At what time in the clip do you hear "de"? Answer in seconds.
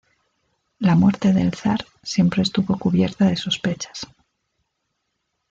3.25-3.35